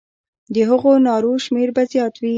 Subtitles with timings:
[0.53, 2.29] د هغو نارو شمېر به زیات وي.